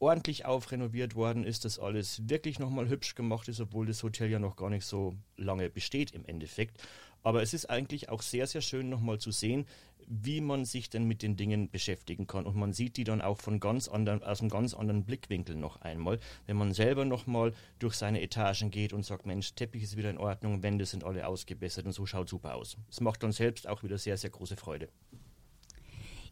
ordentlich 0.00 0.46
aufrenoviert 0.46 1.14
worden 1.14 1.44
ist, 1.44 1.64
dass 1.64 1.78
alles 1.78 2.28
wirklich 2.28 2.58
nochmal 2.58 2.88
hübsch 2.88 3.14
gemacht 3.14 3.46
ist, 3.48 3.60
obwohl 3.60 3.86
das 3.86 4.02
Hotel 4.02 4.30
ja 4.30 4.38
noch 4.38 4.56
gar 4.56 4.70
nicht 4.70 4.84
so 4.84 5.14
lange 5.36 5.70
besteht 5.70 6.10
im 6.12 6.24
Endeffekt. 6.24 6.78
Aber 7.22 7.42
es 7.42 7.54
ist 7.54 7.68
eigentlich 7.68 8.08
auch 8.08 8.22
sehr, 8.22 8.46
sehr 8.46 8.62
schön 8.62 8.88
nochmal 8.88 9.18
zu 9.18 9.30
sehen, 9.30 9.66
wie 10.10 10.40
man 10.40 10.64
sich 10.64 10.90
denn 10.90 11.04
mit 11.04 11.22
den 11.22 11.36
Dingen 11.36 11.70
beschäftigen 11.70 12.26
kann. 12.26 12.44
Und 12.44 12.56
man 12.56 12.72
sieht 12.72 12.96
die 12.96 13.04
dann 13.04 13.22
auch 13.22 13.38
von 13.38 13.60
ganz 13.60 13.86
anderen, 13.86 14.22
aus 14.24 14.40
einem 14.40 14.50
ganz 14.50 14.74
anderen 14.74 15.04
Blickwinkel 15.04 15.54
noch 15.54 15.80
einmal, 15.80 16.18
wenn 16.46 16.56
man 16.56 16.72
selber 16.74 17.04
nochmal 17.04 17.54
durch 17.78 17.94
seine 17.94 18.20
Etagen 18.20 18.72
geht 18.72 18.92
und 18.92 19.04
sagt, 19.04 19.24
Mensch, 19.24 19.54
Teppich 19.54 19.84
ist 19.84 19.96
wieder 19.96 20.10
in 20.10 20.18
Ordnung, 20.18 20.64
Wände 20.64 20.84
sind 20.84 21.04
alle 21.04 21.26
ausgebessert 21.28 21.86
und 21.86 21.92
so 21.92 22.06
schaut 22.06 22.28
super 22.28 22.56
aus. 22.56 22.76
Es 22.90 23.00
macht 23.00 23.22
dann 23.22 23.30
selbst 23.30 23.68
auch 23.68 23.84
wieder 23.84 23.98
sehr, 23.98 24.16
sehr 24.16 24.30
große 24.30 24.56
Freude. 24.56 24.88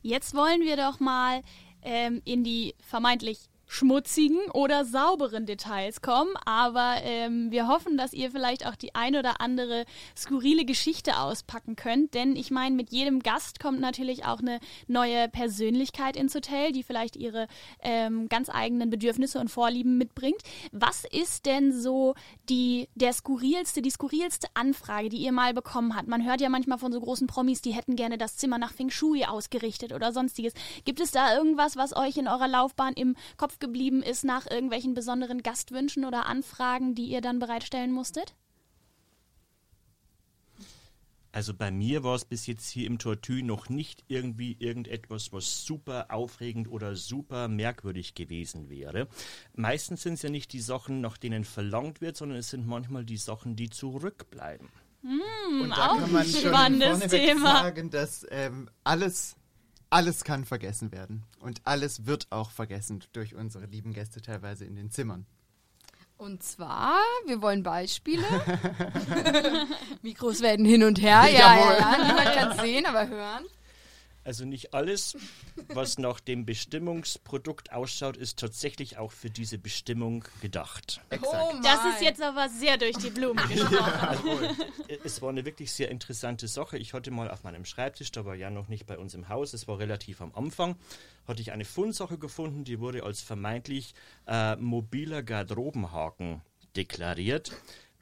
Jetzt 0.03 0.35
wollen 0.35 0.63
wir 0.63 0.77
doch 0.77 0.99
mal 0.99 1.43
ähm, 1.83 2.21
in 2.25 2.43
die 2.43 2.75
vermeintlich 2.81 3.49
schmutzigen 3.69 4.39
oder 4.53 4.87
sauberen 4.87 5.45
Details 5.45 6.01
kommen, 6.01 6.35
aber 6.47 6.97
ähm, 7.03 7.51
wir 7.51 7.69
hoffen, 7.69 7.99
dass 7.99 8.15
ihr 8.15 8.31
vielleicht 8.31 8.67
auch 8.67 8.75
die 8.75 8.95
ein 8.95 9.15
oder 9.15 9.43
andere 9.43 9.85
skurrile 10.17 10.65
Geschichte 10.65 11.19
auspacken 11.19 11.77
könnt, 11.77 12.15
denn 12.15 12.35
ich 12.35 12.51
meine, 12.51 12.75
mit 12.75 12.91
jedem 12.91 13.21
Gast 13.21 13.61
kommt 13.61 13.79
natürlich 13.79 14.25
auch 14.25 14.41
eine 14.41 14.59
neue 14.87 15.29
Persönlichkeit 15.29 16.17
ins 16.17 16.35
Hotel, 16.35 16.73
die 16.73 16.83
vielleicht 16.83 17.15
ihre 17.15 17.47
ähm, 17.83 18.29
ganz 18.31 18.49
eigenen 18.49 18.89
Bedürfnisse 18.89 19.39
und 19.39 19.51
Vorlieben 19.51 19.99
mitbringt. 19.99 20.41
Was 20.73 21.05
ist 21.05 21.45
denn 21.45 21.73
so 21.73 22.15
die 22.49 22.89
der 22.95 23.13
skurrilste, 23.13 23.83
die 23.83 23.91
skurrilste 23.91 24.49
Anfrage, 24.55 25.11
die 25.11 25.19
ihr 25.19 25.33
mal 25.33 25.53
bekommen 25.53 25.95
habt? 25.95 26.09
Man 26.09 26.25
hört 26.25 26.41
ja 26.41 26.49
manchmal 26.49 26.79
von 26.79 26.91
so 26.91 27.01
großen 27.01 27.27
Promis, 27.27 27.61
die 27.61 27.73
hätten 27.75 27.97
gerne 27.97 28.17
das 28.17 28.39
Zimmer 28.39 28.57
nach 28.57 28.73
Feng 28.73 28.91
Shui 28.91 29.25
ausgerichtet 29.27 29.93
oder 29.93 30.13
sonstiges. 30.13 30.55
Gibt 30.87 31.01
es 31.01 31.11
da 31.11 31.37
irgendwas, 31.37 31.77
was 31.77 31.95
euch 31.95 32.17
in 32.17 32.29
eurer 32.29 32.49
Laufbahn 32.49 32.95
im 32.95 33.15
Kopf 33.37 33.58
geblieben 33.61 34.03
ist 34.03 34.25
nach 34.25 34.51
irgendwelchen 34.51 34.95
besonderen 34.95 35.43
Gastwünschen 35.43 36.05
oder 36.05 36.27
Anfragen, 36.27 36.95
die 36.95 37.07
ihr 37.07 37.21
dann 37.21 37.39
bereitstellen 37.39 37.93
musstet? 37.93 38.35
Also 41.31 41.55
bei 41.55 41.71
mir 41.71 42.03
war 42.03 42.15
es 42.15 42.25
bis 42.25 42.47
jetzt 42.47 42.69
hier 42.69 42.87
im 42.87 42.99
Tortue 42.99 43.43
noch 43.43 43.69
nicht 43.69 44.03
irgendwie 44.09 44.57
irgendetwas, 44.59 45.33
was 45.33 45.65
super 45.65 46.07
aufregend 46.09 46.69
oder 46.69 46.97
super 46.97 47.49
merkwürdig 47.49 48.15
gewesen 48.15 48.71
wäre. 48.71 49.09
Meistens 49.55 50.03
sind 50.03 50.15
es 50.15 50.23
ja 50.23 50.31
nicht 50.31 50.53
die 50.53 50.61
Sachen, 50.61 51.01
nach 51.01 51.19
denen 51.19 51.45
verlangt 51.45 52.01
wird, 52.01 52.17
sondern 52.17 52.39
es 52.39 52.51
sind 52.51 52.67
manchmal 52.67 53.05
die 53.05 53.19
Sachen, 53.19 53.57
die 53.57 53.69
zurückbleiben. 53.69 54.69
Und 55.03 55.71
da 55.71 55.91
auch 55.91 55.99
kann 55.99 56.13
man 56.13 56.23
ein 56.23 56.29
schon 56.29 56.51
spannendes 56.51 56.89
vorneweg 56.99 57.27
Thema. 57.27 57.53
sagen, 57.53 57.91
dass 57.91 58.27
ähm, 58.31 58.69
alles, 58.83 59.37
alles 59.91 60.25
kann 60.25 60.45
vergessen 60.45 60.93
werden. 60.93 61.25
Und 61.41 61.61
alles 61.65 62.07
wird 62.07 62.27
auch 62.31 62.51
vergessen 62.51 63.03
durch 63.13 63.35
unsere 63.35 63.67
lieben 63.67 63.93
Gäste 63.93 64.21
teilweise 64.21 64.65
in 64.65 64.77
den 64.77 64.91
Zimmern. 64.91 65.27
Und 66.17 66.43
zwar, 66.43 66.99
wir 67.27 67.41
wollen 67.43 67.63
Beispiele. 67.63 68.25
Mikros 70.03 70.41
werden 70.41 70.67
hin 70.67 70.83
und 70.83 71.01
her. 71.01 71.23
Ja, 71.27 71.31
ja, 71.31 71.57
Jawohl. 71.57 71.77
ja. 71.79 72.07
Niemand 72.07 72.35
kann 72.37 72.51
es 72.53 72.61
sehen, 72.61 72.87
aber 72.87 73.09
hören. 73.09 73.45
Also 74.29 74.45
nicht 74.45 74.75
alles, 74.75 75.17
was 75.69 75.97
nach 75.97 76.21
dem 76.21 76.45
Bestimmungsprodukt 76.45 77.73
ausschaut, 77.73 78.19
ist 78.19 78.39
tatsächlich 78.39 78.99
auch 78.99 79.11
für 79.11 79.31
diese 79.31 79.57
Bestimmung 79.57 80.23
gedacht. 80.43 81.01
Oh 81.11 81.55
Das 81.63 81.95
ist 81.95 82.03
jetzt 82.03 82.21
aber 82.21 82.51
sehr 82.51 82.77
durch 82.77 82.99
die 82.99 83.09
Blume 83.09 83.41
gesprochen. 83.49 83.79
Also, 83.79 84.29
es 85.03 85.23
war 85.23 85.31
eine 85.31 85.47
wirklich 85.47 85.73
sehr 85.73 85.91
interessante 85.91 86.47
Sache. 86.47 86.77
Ich 86.77 86.93
hatte 86.93 87.11
mal 87.11 87.31
auf 87.31 87.43
meinem 87.43 87.65
Schreibtisch, 87.65 88.13
da 88.13 88.27
war 88.27 88.35
ja 88.35 88.51
noch 88.51 88.69
nicht 88.69 88.85
bei 88.85 88.99
uns 88.99 89.15
im 89.15 89.31
Haus, 89.31 89.55
es 89.55 89.67
war 89.67 89.79
relativ 89.79 90.21
am 90.21 90.35
Anfang, 90.35 90.77
hatte 91.27 91.41
ich 91.41 91.51
eine 91.53 91.65
Fundsache 91.65 92.19
gefunden, 92.19 92.65
die 92.65 92.81
wurde 92.81 93.05
als 93.05 93.23
vermeintlich 93.23 93.95
äh, 94.27 94.57
mobiler 94.57 95.23
Garderobenhaken 95.23 96.43
deklariert. 96.77 97.53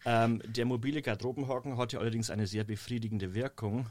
Ähm, 0.04 0.42
der 0.44 0.64
mobile 0.64 1.02
Garderobenhaken 1.02 1.78
hatte 1.78 2.00
allerdings 2.00 2.30
eine 2.30 2.48
sehr 2.48 2.64
befriedigende 2.64 3.32
Wirkung 3.32 3.86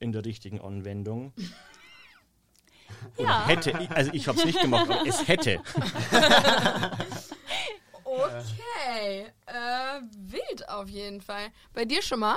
in 0.00 0.12
der 0.12 0.24
richtigen 0.24 0.60
Anwendung. 0.60 1.32
Ja. 3.16 3.46
Hätte, 3.46 3.72
also 3.92 4.10
ich 4.12 4.28
habe 4.28 4.36
es 4.36 4.44
nicht 4.44 4.60
gemacht, 4.60 4.90
aber 4.90 5.06
es 5.06 5.26
hätte. 5.26 5.62
Okay. 8.10 9.26
Äh, 9.46 10.00
wild 10.18 10.68
auf 10.68 10.88
jeden 10.88 11.20
Fall. 11.20 11.48
Bei 11.72 11.84
dir 11.84 12.02
schon 12.02 12.20
mal? 12.20 12.36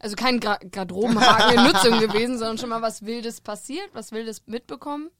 Also 0.00 0.16
kein 0.16 0.40
Gra 0.40 0.56
Garderobenhaken 0.56 1.58
in 1.58 1.64
Nutzung 1.64 2.00
gewesen, 2.00 2.38
sondern 2.38 2.58
schon 2.58 2.70
mal 2.70 2.82
was 2.82 3.04
Wildes 3.04 3.40
passiert, 3.40 3.88
was 3.92 4.12
Wildes 4.12 4.42
mitbekommen? 4.46 5.10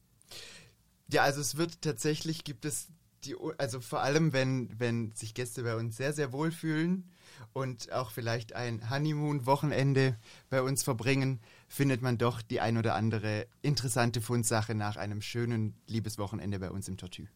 Ja, 1.13 1.23
also 1.23 1.41
es 1.41 1.57
wird 1.57 1.83
tatsächlich, 1.83 2.45
gibt 2.45 2.65
es 2.65 2.89
die, 3.25 3.37
also 3.59 3.81
vor 3.81 4.01
allem, 4.01 4.33
wenn, 4.33 4.69
wenn 4.79 5.13
sich 5.13 5.35
Gäste 5.35 5.63
bei 5.63 5.77
uns 5.77 5.97
sehr, 5.97 6.13
sehr 6.13 6.33
wohlfühlen 6.33 7.11
und 7.53 7.93
auch 7.93 8.11
vielleicht 8.11 8.55
ein 8.55 8.91
Honeymoon-Wochenende 8.91 10.17
bei 10.51 10.63
uns 10.63 10.83
verbringen, 10.83 11.41
findet 11.69 12.03
man 12.03 12.19
doch 12.19 12.43
die 12.43 12.61
ein 12.61 12.79
oder 12.79 12.95
andere 12.95 13.47
interessante 13.63 14.21
Fundsache 14.21 14.75
nach 14.75 14.97
einem 14.97 15.23
schönen 15.23 15.75
Liebeswochenende 15.87 16.59
bei 16.59 16.71
uns 16.71 16.89
im 16.89 16.97
Tortue. 16.97 17.27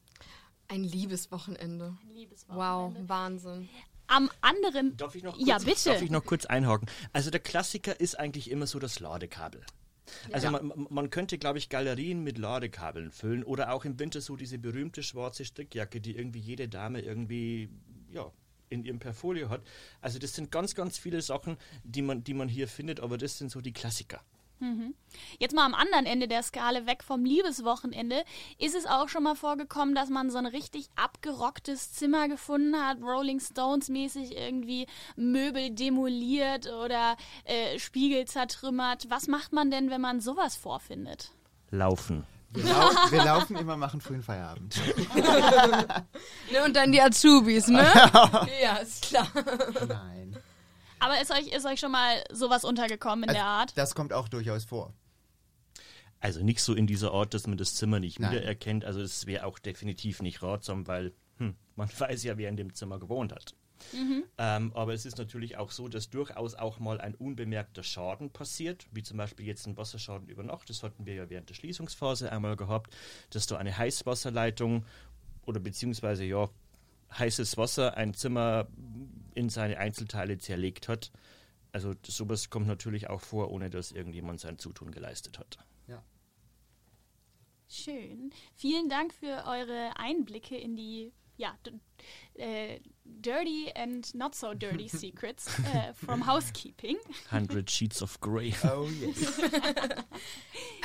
Ein 0.69 0.85
Liebeswochenende. 0.85 1.97
Wow, 2.49 2.95
Wahnsinn. 3.07 3.69
Am 4.07 4.31
anderen. 4.41 4.97
Darf 4.97 5.15
ich 5.15 5.23
noch 5.23 5.35
kurz, 5.37 5.47
Ja, 5.47 5.59
bitte. 5.59 5.91
Darf 5.91 6.03
ich 6.03 6.11
noch 6.11 6.25
kurz 6.25 6.47
einhaken? 6.47 6.89
Also 7.13 7.31
der 7.31 7.41
Klassiker 7.41 8.01
ist 8.01 8.19
eigentlich 8.19 8.51
immer 8.51 8.67
so 8.67 8.79
das 8.79 9.01
Ladekabel. 9.01 9.63
Also 10.33 10.51
man, 10.51 10.87
man 10.89 11.11
könnte, 11.11 11.37
glaube 11.37 11.59
ich, 11.59 11.69
Galerien 11.69 12.25
mit 12.25 12.39
Ladekabeln 12.39 13.11
füllen 13.11 13.45
oder 13.45 13.73
auch 13.73 13.85
im 13.85 13.99
Winter 13.99 14.23
so 14.23 14.37
diese 14.37 14.59
berühmte 14.59 15.03
schwarze 15.03 15.45
Strickjacke, 15.45 16.01
die 16.01 16.17
irgendwie 16.17 16.41
jede 16.41 16.69
Dame 16.69 17.01
irgendwie 17.01 17.69
ja, 18.11 18.31
in 18.71 18.85
ihrem 18.85 18.99
Portfolio 18.99 19.49
hat. 19.49 19.63
Also 20.01 20.19
das 20.19 20.35
sind 20.35 20.51
ganz, 20.51 20.75
ganz 20.75 20.99
viele 20.99 21.23
Sachen, 21.23 21.57
die 21.85 22.03
man, 22.03 22.25
die 22.25 22.35
man 22.35 22.49
hier 22.49 22.69
findet, 22.69 23.01
aber 23.01 23.19
das 23.19 23.39
sind 23.39 23.51
so 23.51 23.61
die 23.61 23.73
Klassiker. 23.73 24.21
Jetzt 25.39 25.55
mal 25.55 25.65
am 25.65 25.75
anderen 25.75 26.07
Ende 26.07 26.27
der 26.27 26.43
Skala 26.43 26.87
weg 26.87 27.05
vom 27.05 27.25
Liebeswochenende. 27.25 28.25
Ist 28.59 28.75
es 28.75 28.87
auch 28.87 29.09
schon 29.09 29.23
mal 29.23 29.37
vorgekommen, 29.37 29.95
dass 29.95 30.11
man 30.11 30.31
so 30.31 30.39
ein 30.39 30.47
richtig 30.47 30.89
abgerocktes 30.97 31.93
Zimmer 31.93 32.29
gefunden 32.29 32.77
hat, 32.77 33.01
Rolling 33.01 33.41
Stones 33.41 33.89
mäßig 33.89 34.37
irgendwie 34.37 34.87
Möbel 35.17 35.71
demoliert 35.71 36.67
oder 36.67 37.17
äh, 37.45 37.79
Spiegel 37.79 38.25
zertrümmert? 38.27 39.09
Was 39.11 39.29
macht 39.29 39.53
man 39.53 39.71
denn, 39.71 39.91
wenn 39.91 40.01
man 40.01 40.21
sowas 40.21 40.57
vorfindet? 40.57 41.31
Laufen. 41.71 42.27
Wir, 42.51 42.65
lau 42.65 42.91
wir 43.11 43.25
laufen 43.25 43.57
immer, 43.57 43.77
machen 43.77 44.01
frühen 44.01 44.23
Feierabend. 44.23 44.81
Ne, 46.51 46.65
und 46.65 46.75
dann 46.75 46.93
die 46.93 47.01
Azubis, 47.01 47.69
ne? 47.69 47.83
ja, 48.63 48.77
ist 48.77 49.03
klar. 49.03 49.29
Nein. 49.87 50.37
Aber 50.99 51.21
ist 51.21 51.31
euch, 51.31 51.49
ist 51.49 51.67
euch 51.67 51.79
schon 51.79 51.93
mal 51.93 52.25
sowas 52.33 52.65
untergekommen 52.65 53.25
in 53.25 53.29
Also, 53.31 53.39
der 53.39 53.47
Art? 53.47 53.73
Das 53.77 53.95
kommt 53.95 54.13
auch 54.13 54.29
durchaus 54.29 54.65
vor. 54.65 54.95
Also 56.21 56.43
nicht 56.43 56.61
so 56.63 56.75
in 56.75 56.87
dieser 56.87 57.13
Art, 57.13 57.35
dass 57.35 57.47
man 57.47 57.59
das 57.59 57.75
Zimmer 57.75 58.01
nicht 58.01 58.19
Nein. 58.19 58.33
wiedererkennt. 58.33 58.85
Also 58.85 59.01
es 59.01 59.27
wäre 59.27 59.45
auch 59.45 59.59
definitiv 59.59 60.21
nicht 60.23 60.43
ratsam, 60.43 60.87
weil 60.87 61.13
hm, 61.37 61.55
man 61.77 61.89
weiß 61.99 62.25
ja, 62.25 62.39
wer 62.39 62.49
in 62.49 62.57
dem 62.57 62.75
Zimmer 62.75 62.99
gewohnt 62.99 63.33
hat. 63.33 63.55
Ähm, 64.39 64.73
aber 64.75 64.93
es 64.95 65.07
ist 65.07 65.19
natürlich 65.19 65.57
auch 65.57 65.71
so, 65.71 65.89
dass 65.89 66.11
durchaus 66.11 66.55
auch 66.55 66.79
mal 66.79 67.01
ein 67.01 67.15
unbemerkter 67.15 67.83
Schaden 67.83 68.31
passiert, 68.31 68.87
wie 68.93 69.03
zum 69.03 69.17
Beispiel 69.17 69.47
jetzt 69.47 69.67
ein 69.67 69.77
Wasserschaden 69.77 70.29
über 70.29 70.43
Nacht. 70.43 70.69
Das 70.71 70.83
hatten 70.83 71.07
wir 71.07 71.15
ja 71.15 71.31
während 71.31 71.49
der 71.49 71.55
Schließungsphase 71.55 72.31
einmal 72.33 72.57
gehabt, 72.57 72.95
dass 73.31 73.47
da 73.47 73.57
eine 73.57 73.77
Heißwasserleitung 73.77 74.85
oder 75.47 75.61
beziehungsweise 75.61 76.25
ja 76.25 76.49
heißes 77.19 77.57
Wasser 77.57 77.97
ein 77.97 78.15
Zimmer 78.15 78.69
in 79.35 79.49
seine 79.49 79.79
Einzelteile 79.79 80.39
zerlegt 80.39 80.89
hat. 80.89 81.11
Also 81.73 81.95
sowas 82.07 82.51
kommt 82.51 82.67
natürlich 82.67 83.09
auch 83.09 83.21
vor, 83.21 83.51
ohne 83.51 83.71
dass 83.71 83.93
irgendjemand 83.93 84.41
sein 84.41 84.59
Zutun 84.59 84.91
geleistet 84.91 85.39
hat. 85.39 85.59
Schön. 87.69 88.33
Vielen 88.55 88.89
Dank 88.89 89.13
für 89.13 89.45
eure 89.47 89.93
Einblicke 89.97 90.57
in 90.57 90.75
die 90.75 91.13
ja, 91.37 91.57
äh, 92.35 92.81
dirty 93.21 93.71
and 93.75 94.15
not 94.15 94.35
so 94.35 94.55
dirty 94.55 94.89
secrets 94.89 95.47
äh, 95.75 95.93
from 95.95 96.27
housekeeping. 96.27 96.97
100 97.31 97.69
Sheets 97.71 98.03
of 98.03 98.21
Grey. 98.21 98.55
Oh 98.65 98.89
yes. 98.89 99.41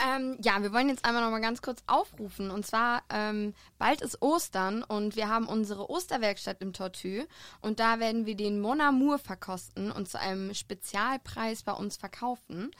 Ähm, 0.05 0.37
ja, 0.41 0.61
wir 0.61 0.73
wollen 0.73 0.89
jetzt 0.89 1.05
einmal 1.05 1.23
noch 1.23 1.31
mal 1.31 1.39
ganz 1.39 1.61
kurz 1.61 1.81
aufrufen. 1.87 2.51
Und 2.51 2.65
zwar, 2.65 3.03
ähm, 3.09 3.53
bald 3.77 4.01
ist 4.01 4.21
Ostern 4.21 4.83
und 4.83 5.15
wir 5.15 5.29
haben 5.29 5.47
unsere 5.47 5.89
Osterwerkstatt 5.89 6.61
im 6.61 6.73
Tortue. 6.73 7.27
Und 7.61 7.79
da 7.79 7.99
werden 7.99 8.25
wir 8.25 8.35
den 8.35 8.59
Mon 8.59 8.81
Amour 8.81 9.19
verkosten 9.19 9.91
und 9.91 10.09
zu 10.09 10.19
einem 10.19 10.53
Spezialpreis 10.53 11.63
bei 11.63 11.73
uns 11.73 11.97
verkaufen. 11.97 12.71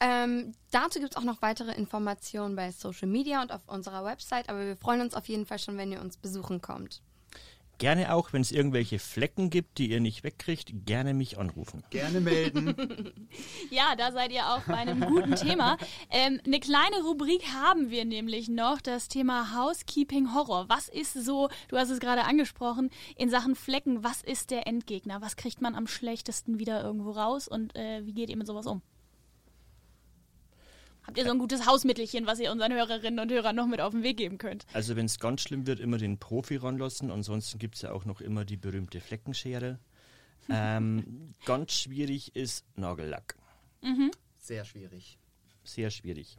Ähm, 0.00 0.52
dazu 0.70 0.98
gibt 0.98 1.12
es 1.12 1.16
auch 1.16 1.24
noch 1.24 1.42
weitere 1.42 1.72
Informationen 1.72 2.56
bei 2.56 2.72
Social 2.72 3.08
Media 3.08 3.42
und 3.42 3.52
auf 3.52 3.62
unserer 3.66 4.04
Website. 4.04 4.48
Aber 4.48 4.66
wir 4.66 4.76
freuen 4.76 5.00
uns 5.00 5.14
auf 5.14 5.28
jeden 5.28 5.46
Fall 5.46 5.58
schon, 5.58 5.76
wenn 5.76 5.92
ihr 5.92 6.00
uns 6.00 6.16
besuchen 6.16 6.60
kommt. 6.60 7.02
Gerne 7.78 8.14
auch, 8.14 8.32
wenn 8.32 8.40
es 8.40 8.52
irgendwelche 8.52 8.98
Flecken 8.98 9.50
gibt, 9.50 9.78
die 9.78 9.90
ihr 9.90 10.00
nicht 10.00 10.22
wegkriegt, 10.22 10.86
gerne 10.86 11.12
mich 11.12 11.38
anrufen. 11.38 11.82
Gerne 11.90 12.20
melden. 12.20 12.74
Ja, 13.70 13.96
da 13.96 14.12
seid 14.12 14.30
ihr 14.30 14.48
auch 14.48 14.60
bei 14.60 14.74
einem 14.76 15.00
guten 15.00 15.34
Thema. 15.34 15.76
Ähm, 16.10 16.40
eine 16.46 16.60
kleine 16.60 17.02
Rubrik 17.02 17.42
haben 17.52 17.90
wir 17.90 18.04
nämlich 18.04 18.48
noch, 18.48 18.80
das 18.80 19.08
Thema 19.08 19.56
Housekeeping 19.56 20.34
Horror. 20.34 20.66
Was 20.68 20.88
ist 20.88 21.14
so, 21.14 21.48
du 21.68 21.76
hast 21.76 21.90
es 21.90 21.98
gerade 21.98 22.24
angesprochen, 22.24 22.90
in 23.16 23.30
Sachen 23.30 23.56
Flecken, 23.56 24.04
was 24.04 24.22
ist 24.22 24.50
der 24.50 24.66
Endgegner? 24.66 25.20
Was 25.20 25.36
kriegt 25.36 25.60
man 25.60 25.74
am 25.74 25.86
schlechtesten 25.86 26.58
wieder 26.58 26.82
irgendwo 26.82 27.10
raus 27.10 27.48
und 27.48 27.74
äh, 27.74 28.06
wie 28.06 28.12
geht 28.12 28.30
ihr 28.30 28.36
mit 28.36 28.46
sowas 28.46 28.66
um? 28.66 28.82
Habt 31.06 31.18
ihr 31.18 31.24
so 31.24 31.30
ein 31.30 31.38
gutes 31.38 31.66
Hausmittelchen, 31.66 32.26
was 32.26 32.40
ihr 32.40 32.50
unseren 32.50 32.72
Hörerinnen 32.72 33.20
und 33.20 33.30
Hörern 33.30 33.54
noch 33.54 33.66
mit 33.66 33.80
auf 33.80 33.92
den 33.92 34.02
Weg 34.02 34.16
geben 34.16 34.38
könnt? 34.38 34.64
Also 34.72 34.96
wenn 34.96 35.06
es 35.06 35.18
ganz 35.18 35.42
schlimm 35.42 35.66
wird, 35.66 35.80
immer 35.80 35.98
den 35.98 36.18
Profi 36.18 36.56
ranlassen. 36.56 37.10
Ansonsten 37.10 37.58
gibt 37.58 37.76
es 37.76 37.82
ja 37.82 37.92
auch 37.92 38.04
noch 38.06 38.20
immer 38.20 38.44
die 38.44 38.56
berühmte 38.56 39.00
Fleckenschere. 39.00 39.78
ähm, 40.50 41.32
ganz 41.44 41.72
schwierig 41.72 42.34
ist 42.34 42.64
Nagellack. 42.76 43.36
Sehr 44.38 44.64
schwierig. 44.64 45.18
Sehr 45.62 45.90
schwierig. 45.90 46.38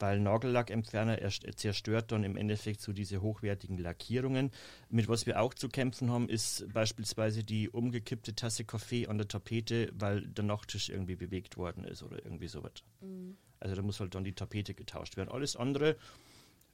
Weil 0.00 0.18
Nagellackentferner 0.18 1.18
zerstört 1.54 2.10
dann 2.10 2.24
im 2.24 2.36
Endeffekt 2.36 2.80
so 2.80 2.92
diese 2.92 3.22
hochwertigen 3.22 3.78
Lackierungen. 3.78 4.50
Mit 4.88 5.08
was 5.08 5.26
wir 5.26 5.40
auch 5.40 5.54
zu 5.54 5.68
kämpfen 5.68 6.10
haben, 6.10 6.28
ist 6.28 6.66
beispielsweise 6.72 7.44
die 7.44 7.68
umgekippte 7.68 8.34
Tasse 8.34 8.64
Kaffee 8.64 9.06
an 9.06 9.18
der 9.18 9.28
Tapete, 9.28 9.90
weil 9.94 10.22
der 10.26 10.44
Nachttisch 10.44 10.88
irgendwie 10.88 11.16
bewegt 11.16 11.56
worden 11.56 11.84
ist 11.84 12.02
oder 12.02 12.24
irgendwie 12.24 12.48
sowas. 12.48 12.72
Mhm. 13.00 13.36
Also 13.60 13.76
da 13.76 13.82
muss 13.82 14.00
halt 14.00 14.14
dann 14.14 14.24
die 14.24 14.32
Tapete 14.32 14.74
getauscht 14.74 15.16
werden. 15.16 15.28
Alles 15.30 15.54
andere, 15.54 15.96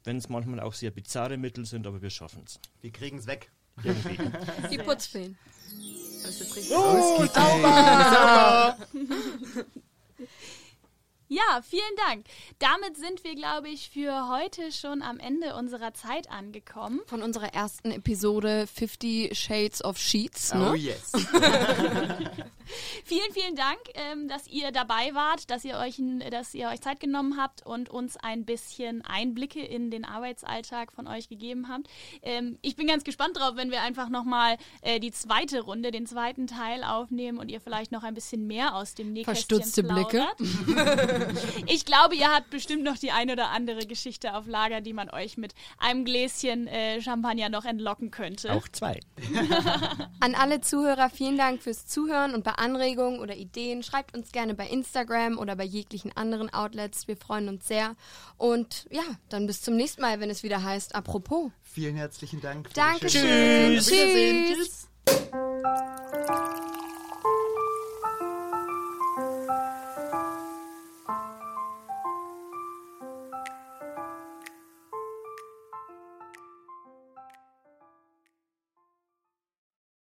wenn 0.05 0.17
es 0.19 0.29
manchmal 0.29 0.61
auch 0.61 0.73
sehr 0.73 0.93
bizarre 0.93 1.37
Mittel 1.37 1.67
sind, 1.67 1.87
aber 1.87 2.01
wir 2.01 2.11
schaffen 2.11 2.45
es. 2.47 2.61
Wir 2.81 2.93
kriegen 2.93 3.19
es 3.19 3.27
weg. 3.27 3.51
Irgendwie. 3.83 4.19
Die 4.71 4.79
Putzfeen. 4.79 5.37
Das 6.23 6.41
ist 6.41 6.57
richtig. 6.57 6.77
Oh, 6.77 7.27
sauber! 7.27 8.79
Ja, 11.29 11.61
vielen 11.63 11.83
Dank. 12.09 12.25
Damit 12.59 12.97
sind 12.97 13.25
wir, 13.25 13.35
glaube 13.35 13.69
ich, 13.69 13.91
für 13.91 14.29
heute 14.29 14.71
schon 14.71 15.03
am 15.03 15.19
Ende 15.19 15.57
unserer 15.57 15.93
Zeit 15.93 16.31
angekommen. 16.31 17.01
Von 17.07 17.23
unserer 17.23 17.53
ersten 17.53 17.91
Episode 17.91 18.67
50 18.67 19.37
Shades 19.37 19.85
of 19.85 19.99
Sheets. 19.99 20.55
Ne? 20.55 20.71
Oh 20.71 20.75
yes. 20.75 21.13
vielen, 23.05 23.33
vielen 23.33 23.57
Dank, 23.57 23.79
ähm, 23.95 24.29
dass 24.29 24.47
ihr 24.49 24.73
dabei 24.73 25.15
wart, 25.15 25.51
dass 25.51 25.65
ihr, 25.65 25.79
euch, 25.79 26.01
dass 26.31 26.55
ihr 26.55 26.69
euch 26.69 26.81
Zeit 26.81 27.01
genommen 27.01 27.37
habt 27.37 27.65
und 27.65 27.89
uns 27.89 28.17
ein 28.17 28.45
bisschen 28.45 29.05
Einblicke 29.05 29.65
in 29.65 29.91
den 29.91 30.05
Arbeitsalltag 30.05 30.93
von 30.93 31.07
euch 31.07 31.29
gegeben 31.29 31.69
habt. 31.69 31.89
Ähm, 32.23 32.59
ich 32.63 32.77
bin 32.77 32.87
ganz 32.87 33.05
gespannt 33.05 33.37
drauf, 33.37 33.53
wenn 33.57 33.71
wir 33.71 33.83
einfach 33.83 34.09
nochmal 34.09 34.57
äh, 34.83 35.01
die 35.01 35.11
zweite 35.11 35.61
Runde, 35.61 35.91
den 35.91 36.07
zweiten 36.07 36.47
Teil 36.47 36.85
aufnehmen 36.85 37.39
und 37.39 37.51
ihr 37.51 37.61
vielleicht 37.61 37.93
noch 37.93 38.03
ein 38.03 38.15
bisschen 38.15 38.47
mehr 38.47 38.75
aus 38.75 38.95
dem 38.95 39.13
Nähkästchen 39.13 39.59
Verstutzte 39.59 39.83
plaudert. 39.83 40.37
Blicke. 40.37 41.35
ich 41.67 41.85
glaube, 41.85 42.15
ihr 42.15 42.33
habt 42.33 42.51
bestimmt 42.51 42.85
noch 42.85 42.97
die 42.97 43.11
ein 43.11 43.31
oder 43.31 43.51
andere 43.51 43.87
Geschichte 43.87 44.35
auf 44.35 44.47
Lager, 44.47 44.81
die 44.81 44.93
man 44.93 45.11
euch 45.11 45.37
mit 45.37 45.55
einem 45.79 46.05
Gläschen 46.05 46.67
äh, 46.67 47.01
Champagner 47.01 47.49
noch 47.49 47.65
entlocken 47.65 48.11
könnte. 48.11 48.53
Auch 48.53 48.69
zwei. 48.69 49.01
An 50.21 50.35
alle 50.35 50.61
Zuhörer 50.61 51.11
vielen 51.11 51.37
Dank 51.37 51.63
fürs 51.63 51.87
Zuhören 51.87 52.35
und 52.35 52.45
bei 52.45 52.56
Anregungen 52.59 53.21
oder 53.21 53.37
Ideen 53.37 53.83
schreibt 53.83 54.17
uns 54.17 54.33
gerne 54.33 54.55
bei 54.55 54.67
Instagram 54.67 55.39
oder 55.39 55.57
bei 55.57 55.65
jeglichen 55.65 56.17
anderen 56.17 56.53
Outlets. 56.53 57.09
Wir 57.09 57.17
freuen 57.17 57.49
uns 57.49 57.67
sehr. 57.67 57.97
Und 58.37 58.87
ja, 58.91 59.03
dann 59.29 59.47
bis 59.47 59.63
zum 59.63 59.77
nächsten 59.77 60.03
Mal, 60.03 60.21
wenn 60.21 60.31
es 60.31 60.43
wieder 60.43 60.63
heißt 60.63 60.95
Apropos. 60.95 61.51
Vielen 61.63 61.97
herzlichen 61.97 62.41
Dank. 62.41 62.73
Dankeschön. 62.75 63.79
Tschüss. 63.79 63.87
Tschüss. 63.87 64.89
Tschüss. 65.07 66.06